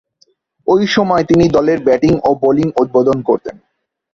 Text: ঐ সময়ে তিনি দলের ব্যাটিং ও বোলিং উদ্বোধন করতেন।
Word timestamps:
ঐ 0.67 0.75
সময়ে 0.87 1.23
তিনি 1.23 1.45
দলের 1.49 1.79
ব্যাটিং 1.83 2.13
ও 2.23 2.29
বোলিং 2.41 2.67
উদ্বোধন 2.81 3.17
করতেন। 3.21 3.55